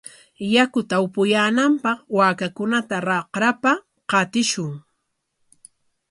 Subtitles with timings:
[0.53, 3.71] Yakuta apuyaananpaq waakakunata raqrapa
[4.09, 4.73] qatishun.